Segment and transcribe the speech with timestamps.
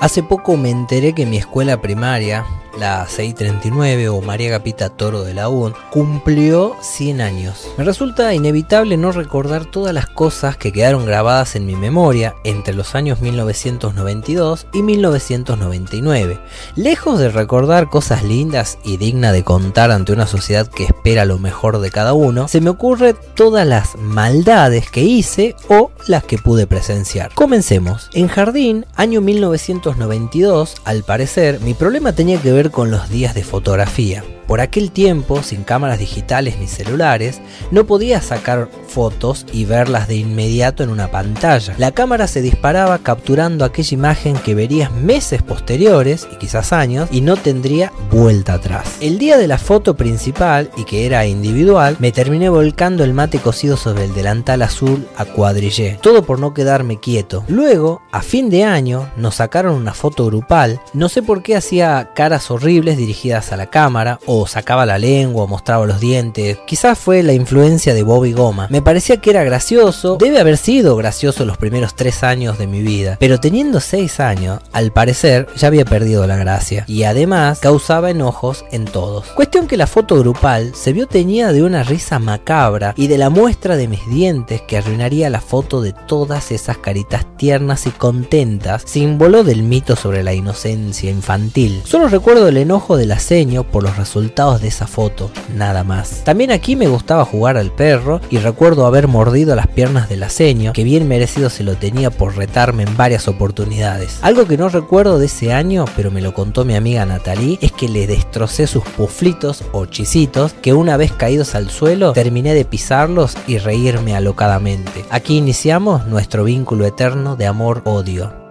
[0.00, 2.44] Hace poco me enteré que mi escuela primaria
[2.78, 7.68] la 639 o María Capita Toro de la UN, cumplió 100 años.
[7.76, 12.74] Me resulta inevitable no recordar todas las cosas que quedaron grabadas en mi memoria entre
[12.74, 16.38] los años 1992 y 1999.
[16.74, 21.38] Lejos de recordar cosas lindas y dignas de contar ante una sociedad que espera lo
[21.38, 26.38] mejor de cada uno, se me ocurre todas las maldades que hice o las que
[26.38, 27.32] pude presenciar.
[27.34, 28.08] Comencemos.
[28.12, 33.44] En Jardín, año 1992, al parecer, mi problema tenía que ver con los días de
[33.44, 34.24] fotografía.
[34.46, 40.16] Por aquel tiempo, sin cámaras digitales ni celulares, no podía sacar fotos y verlas de
[40.16, 41.74] inmediato en una pantalla.
[41.78, 47.20] La cámara se disparaba capturando aquella imagen que verías meses posteriores y quizás años y
[47.20, 48.96] no tendría vuelta atrás.
[49.00, 53.38] El día de la foto principal y que era individual, me terminé volcando el mate
[53.38, 57.44] cocido sobre el delantal azul a cuadrillé, todo por no quedarme quieto.
[57.48, 62.10] Luego, a fin de año, nos sacaron una foto grupal, no sé por qué hacía
[62.14, 66.58] caras horribles dirigidas a la cámara o sacaba la lengua mostraba los dientes.
[66.66, 68.66] Quizás fue la influencia de Bobby Goma.
[68.70, 72.82] Me parecía que era gracioso, debe haber sido gracioso los primeros tres años de mi
[72.82, 78.10] vida, pero teniendo seis años, al parecer ya había perdido la gracia y además causaba
[78.10, 79.26] enojos en todos.
[79.28, 83.30] Cuestión que la foto grupal se vio teñida de una risa macabra y de la
[83.30, 88.82] muestra de mis dientes que arruinaría la foto de todas esas caritas tiernas y contentas,
[88.84, 91.82] símbolo del mito sobre la inocencia infantil.
[91.84, 96.22] Solo recuerdo el enojo del aceño por los resultados de esa foto, nada más.
[96.24, 100.72] También aquí me gustaba jugar al perro y recuerdo haber mordido las piernas del aceño,
[100.72, 104.18] que bien merecido se lo tenía por retarme en varias oportunidades.
[104.22, 107.72] Algo que no recuerdo de ese año, pero me lo contó mi amiga Natalie, es
[107.72, 112.64] que le destrocé sus puflitos o chisitos, que una vez caídos al suelo, terminé de
[112.64, 115.04] pisarlos y reírme alocadamente.
[115.10, 118.45] Aquí iniciamos nuestro vínculo eterno de amor-odio.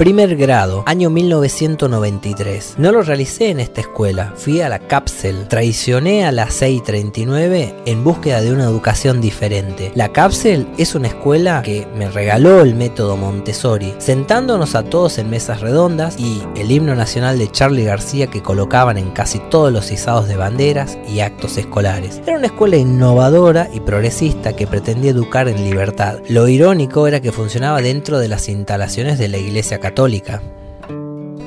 [0.00, 2.76] Primer grado, año 1993.
[2.78, 5.46] No lo realicé en esta escuela, fui a la Capsel.
[5.46, 9.92] Traicioné a la 639 en búsqueda de una educación diferente.
[9.94, 15.28] La Capsel es una escuela que me regaló el método Montessori, sentándonos a todos en
[15.28, 19.92] mesas redondas y el himno nacional de Charlie García que colocaban en casi todos los
[19.92, 22.22] izados de banderas y actos escolares.
[22.26, 26.20] Era una escuela innovadora y progresista que pretendía educar en libertad.
[26.30, 30.40] Lo irónico era que funcionaba dentro de las instalaciones de la iglesia católica católica.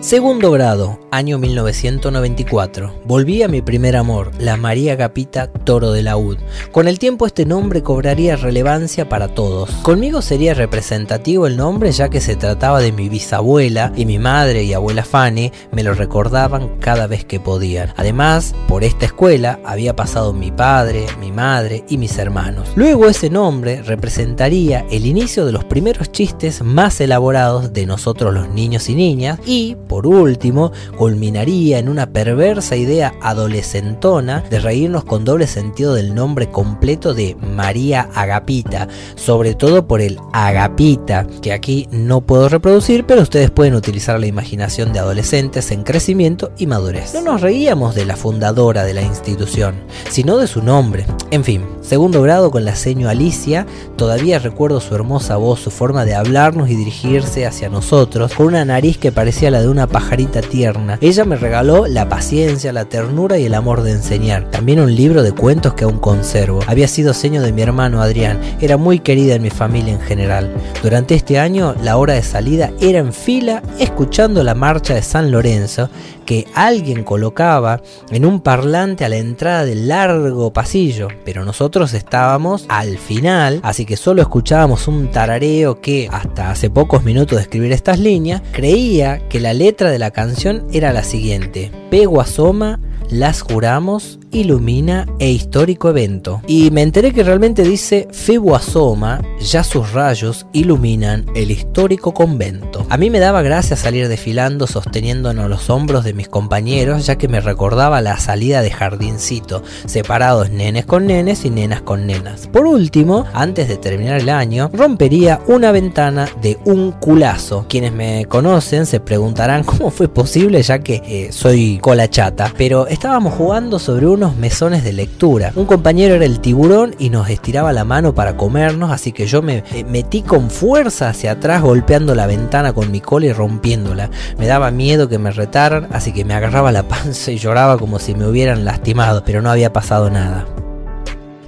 [0.00, 2.94] Segundo grado, año 1994.
[3.04, 6.38] Volví a mi primer amor, la María Capita Toro de la UD.
[6.70, 9.70] Con el tiempo este nombre cobraría relevancia para todos.
[9.82, 14.62] Conmigo sería representativo el nombre ya que se trataba de mi bisabuela y mi madre
[14.62, 17.92] y abuela Fanny me lo recordaban cada vez que podían.
[17.96, 22.68] Además, por esta escuela había pasado mi padre, mi madre y mis hermanos.
[22.76, 28.48] Luego ese nombre representaría el inicio de los primeros chistes más elaborados de nosotros los
[28.50, 35.24] niños y niñas y por último, culminaría en una perversa idea adolescentona de reírnos con
[35.24, 41.88] doble sentido del nombre completo de María Agapita, sobre todo por el Agapita, que aquí
[41.90, 47.14] no puedo reproducir, pero ustedes pueden utilizar la imaginación de adolescentes en crecimiento y madurez.
[47.14, 49.74] No nos reíamos de la fundadora de la institución,
[50.10, 51.06] sino de su nombre.
[51.30, 53.66] En fin, segundo grado con la seño Alicia,
[53.96, 58.64] todavía recuerdo su hermosa voz, su forma de hablarnos y dirigirse hacia nosotros, con una
[58.64, 60.98] nariz que parecía la de un una pajarita tierna.
[61.00, 64.50] Ella me regaló la paciencia, la ternura y el amor de enseñar.
[64.50, 66.58] También un libro de cuentos que aún conservo.
[66.66, 68.40] Había sido seño de mi hermano Adrián.
[68.60, 70.52] Era muy querida en mi familia en general.
[70.82, 75.30] Durante este año, la hora de salida era en fila escuchando la marcha de San
[75.30, 75.90] Lorenzo
[76.28, 82.66] que alguien colocaba en un parlante a la entrada del largo pasillo, pero nosotros estábamos
[82.68, 87.72] al final, así que solo escuchábamos un tarareo que hasta hace pocos minutos de escribir
[87.72, 92.80] estas líneas creía que la letra de la canción era la siguiente: Pego asoma
[93.10, 96.42] las juramos, ilumina e histórico evento.
[96.46, 102.86] Y me enteré que realmente dice Febo asoma, ya sus rayos iluminan el histórico convento.
[102.88, 107.28] A mí me daba gracia salir desfilando sosteniéndonos los hombros de mis compañeros ya que
[107.28, 112.46] me recordaba la salida de jardincito, separados nenes con nenes y nenas con nenas.
[112.48, 117.66] Por último, antes de terminar el año, rompería una ventana de un culazo.
[117.68, 122.86] Quienes me conocen se preguntarán cómo fue posible ya que eh, soy cola chata, pero
[122.86, 125.52] estábamos jugando sobre unos mesones de lectura.
[125.54, 129.42] Un compañero era el tiburón y nos estiraba la mano para comernos, así que yo
[129.42, 134.10] me metí con fuerza hacia atrás golpeando la ventana con mi cola y rompiéndola.
[134.36, 138.00] Me daba miedo que me retaran, así que me agarraba la panza y lloraba como
[138.00, 140.46] si me hubieran lastimado, pero no había pasado nada.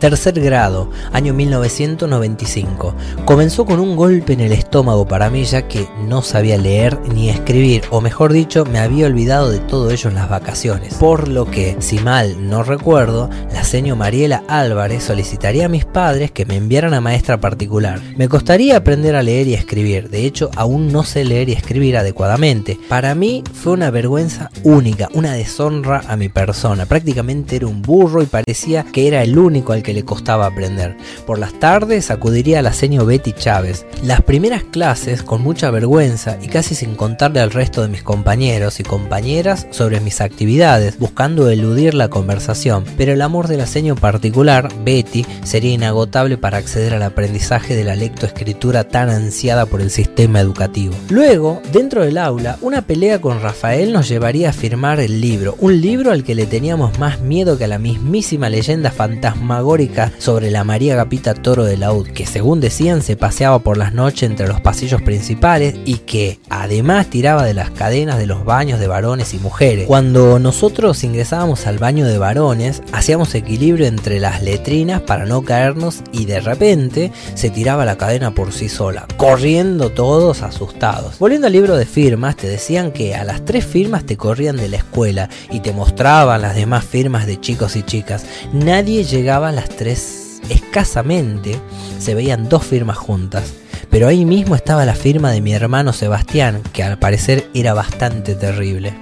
[0.00, 2.94] Tercer grado, año 1995.
[3.24, 7.30] Comenzó con un golpe en el estómago para mí ya que no sabía leer ni
[7.30, 10.94] escribir, o mejor dicho, me había olvidado de todo ello en las vacaciones.
[10.94, 16.32] Por lo que, si mal no recuerdo, la señora Mariela Álvarez solicitaría a mis padres
[16.32, 18.00] que me enviaran a maestra particular.
[18.16, 21.96] Me costaría aprender a leer y escribir, de hecho aún no sé leer y escribir
[21.96, 22.78] adecuadamente.
[22.88, 26.84] Para mí fue una vergüenza única, una deshonra a mi persona.
[26.84, 30.96] Prácticamente era un burro y parecía que era el único al que le costaba aprender.
[31.26, 32.72] Por las tardes acudiría a la
[33.06, 33.86] Betty Chávez.
[34.02, 38.80] Las primeras clases con mucha vergüenza y casi sin contarle al resto de mis compañeros
[38.80, 42.84] y compañeras sobre mis actividades, buscando eludir la conversación.
[42.96, 47.84] Pero el amor de la seño particular, Betty, sería inagotable para acceder al aprendizaje de
[47.84, 50.94] la lectoescritura tan ansiada por el sistema educativo.
[51.10, 55.80] Luego, dentro del aula, una pelea con Rafael nos llevaría a firmar el libro, un
[55.80, 59.73] libro al que le teníamos más miedo que a la mismísima leyenda fantasmagórica
[60.18, 64.30] sobre la María Gapita Toro de Laúd, que según decían se paseaba por las noches
[64.30, 68.86] entre los pasillos principales y que además tiraba de las cadenas de los baños de
[68.86, 69.88] varones y mujeres.
[69.88, 76.02] Cuando nosotros ingresábamos al baño de varones, hacíamos equilibrio entre las letrinas para no caernos
[76.12, 81.18] y de repente se tiraba la cadena por sí sola, corriendo todos asustados.
[81.18, 84.68] Volviendo al libro de firmas, te decían que a las tres firmas te corrían de
[84.68, 88.24] la escuela y te mostraban las demás firmas de chicos y chicas.
[88.52, 91.58] Nadie llegaba a las tres escasamente
[91.98, 93.52] se veían dos firmas juntas,
[93.90, 98.34] pero ahí mismo estaba la firma de mi hermano Sebastián, que al parecer era bastante
[98.34, 98.94] terrible.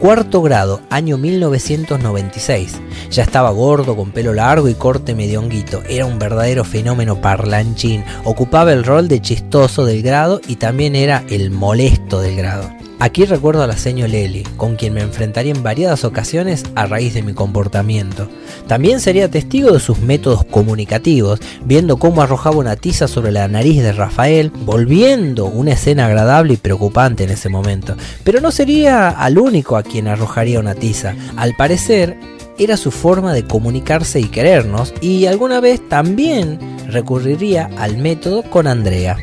[0.00, 2.78] Cuarto grado, año 1996.
[3.10, 5.82] Ya estaba gordo, con pelo largo y corte medio honguito.
[5.88, 8.04] Era un verdadero fenómeno parlanchín.
[8.24, 12.83] Ocupaba el rol de chistoso del grado y también era el molesto del grado.
[13.04, 17.12] Aquí recuerdo a la seño Leli, con quien me enfrentaría en variadas ocasiones a raíz
[17.12, 18.30] de mi comportamiento.
[18.66, 23.82] También sería testigo de sus métodos comunicativos, viendo cómo arrojaba una tiza sobre la nariz
[23.82, 27.94] de Rafael, volviendo una escena agradable y preocupante en ese momento.
[28.24, 31.14] Pero no sería al único a quien arrojaría una tiza.
[31.36, 32.16] Al parecer,
[32.56, 36.58] era su forma de comunicarse y querernos, y alguna vez también
[36.88, 39.18] recurriría al método con Andrea.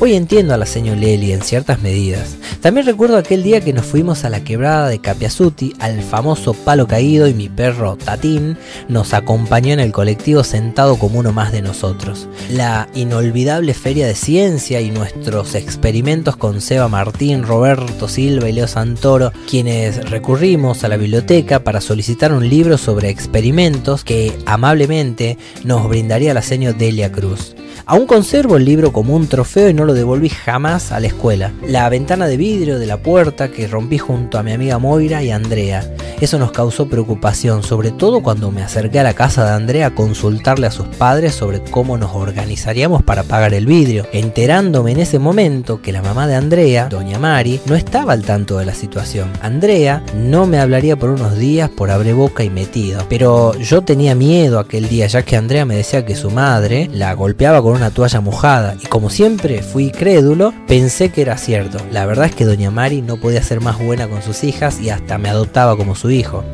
[0.00, 2.36] Hoy entiendo a la señora Leli en ciertas medidas.
[2.60, 6.86] También recuerdo aquel día que nos fuimos a la quebrada de Capiasuti, al famoso palo
[6.86, 8.56] caído y mi perro Tatín
[8.88, 12.28] nos acompañó en el colectivo sentado como uno más de nosotros.
[12.50, 18.68] La inolvidable feria de ciencia y nuestros experimentos con Seba Martín, Roberto Silva y Leo
[18.68, 25.88] Santoro, quienes recurrimos a la biblioteca para solicitar un libro sobre experimentos que amablemente nos
[25.88, 27.54] brindaría la señora Delia Cruz.
[27.90, 31.54] Aún conservo el libro como un trofeo y no lo devolví jamás a la escuela.
[31.66, 35.30] La ventana de vidrio de la puerta que rompí junto a mi amiga Moira y
[35.30, 35.90] Andrea.
[36.20, 39.94] Eso nos causó preocupación, sobre todo cuando me acerqué a la casa de Andrea a
[39.94, 45.18] consultarle a sus padres sobre cómo nos organizaríamos para pagar el vidrio, enterándome en ese
[45.18, 49.30] momento que la mamá de Andrea, doña Mari, no estaba al tanto de la situación.
[49.40, 54.14] Andrea no me hablaría por unos días por abre boca y metido, pero yo tenía
[54.14, 57.90] miedo aquel día ya que Andrea me decía que su madre la golpeaba con una
[57.90, 61.78] toalla mojada y como siempre fui crédulo, pensé que era cierto.
[61.92, 64.90] La verdad es que doña Mari no podía ser más buena con sus hijas y
[64.90, 66.44] hasta me adoptaba como su hijo.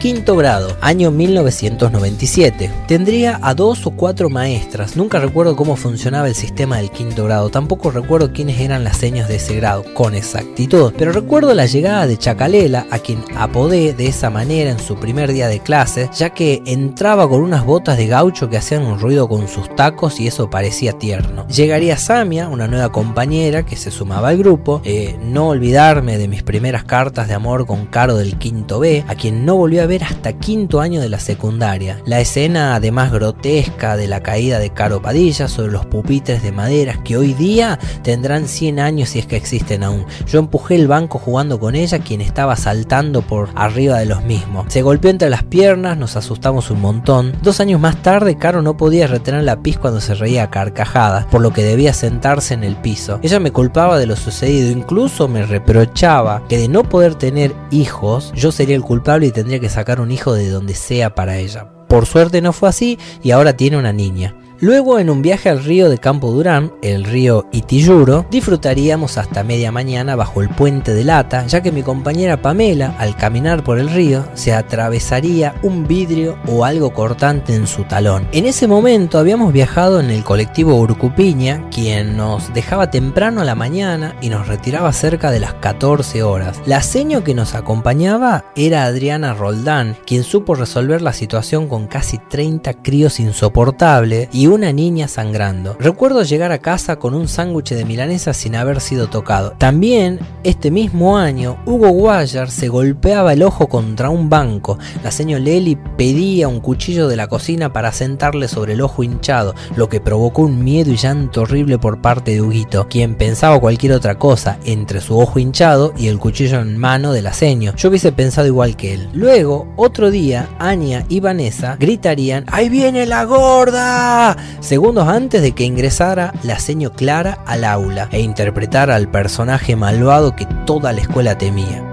[0.00, 2.70] Quinto grado, año 1997.
[2.88, 4.96] Tendría a dos o cuatro maestras.
[4.96, 7.50] Nunca recuerdo cómo funcionaba el sistema del quinto grado.
[7.50, 10.94] Tampoco recuerdo quiénes eran las señas de ese grado con exactitud.
[10.96, 15.34] Pero recuerdo la llegada de Chacalela, a quien apodé de esa manera en su primer
[15.34, 19.28] día de clase, ya que entraba con unas botas de gaucho que hacían un ruido
[19.28, 21.46] con sus tacos y eso parecía tierno.
[21.48, 24.80] Llegaría Samia, una nueva compañera que se sumaba al grupo.
[24.82, 29.14] Eh, no olvidarme de mis primeras cartas de amor con Caro del quinto B, a
[29.14, 32.00] quien no volvió a ver hasta quinto año de la secundaria.
[32.06, 36.98] La escena además grotesca de la caída de Caro Padilla sobre los pupitres de maderas
[36.98, 40.06] que hoy día tendrán 100 años si es que existen aún.
[40.28, 44.66] Yo empujé el banco jugando con ella quien estaba saltando por arriba de los mismos.
[44.68, 47.32] Se golpeó entre las piernas, nos asustamos un montón.
[47.42, 51.24] Dos años más tarde Caro no podía retener la pis cuando se reía a carcajadas,
[51.24, 53.18] por lo que debía sentarse en el piso.
[53.24, 58.32] Ella me culpaba de lo sucedido, incluso me reprochaba que de no poder tener hijos,
[58.36, 61.68] yo sería el culpable y tendría que sacar un hijo de donde sea para ella.
[61.88, 64.36] Por suerte no fue así y ahora tiene una niña.
[64.62, 69.72] Luego, en un viaje al río de Campo Durán, el río Itiyuro, disfrutaríamos hasta media
[69.72, 73.88] mañana bajo el puente de lata, ya que mi compañera Pamela, al caminar por el
[73.88, 78.28] río, se atravesaría un vidrio o algo cortante en su talón.
[78.32, 83.54] En ese momento habíamos viajado en el colectivo Urcupiña, quien nos dejaba temprano a la
[83.54, 86.60] mañana y nos retiraba cerca de las 14 horas.
[86.66, 92.18] La seño que nos acompañaba era Adriana Roldán, quien supo resolver la situación con casi
[92.18, 95.76] 30 críos insoportables y una niña sangrando.
[95.78, 99.54] Recuerdo llegar a casa con un sándwich de milanesa sin haber sido tocado.
[99.58, 104.78] También, este mismo año, Hugo Guayar se golpeaba el ojo contra un banco.
[105.02, 109.54] La señora Leli pedía un cuchillo de la cocina para sentarle sobre el ojo hinchado,
[109.76, 113.92] lo que provocó un miedo y llanto horrible por parte de Huguito, quien pensaba cualquier
[113.92, 117.74] otra cosa entre su ojo hinchado y el cuchillo en mano de la seño.
[117.76, 119.08] Yo hubiese pensado igual que él.
[119.12, 124.36] Luego, otro día, Anya y Vanessa gritarían ¡Ahí viene la gorda!
[124.60, 130.36] Segundos antes de que ingresara la seño Clara al aula e interpretara al personaje malvado
[130.36, 131.89] que toda la escuela temía.